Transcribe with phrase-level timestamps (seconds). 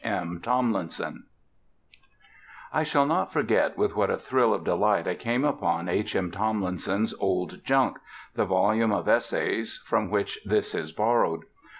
[0.03, 0.39] M.
[0.41, 1.25] TOMLINSON
[2.73, 6.15] I shall not forget with what a thrill of delight I came upon H.
[6.15, 6.31] M.
[6.31, 7.99] Tomlinson's Old Junk,
[8.33, 11.43] the volume of essays from which this is borrowed.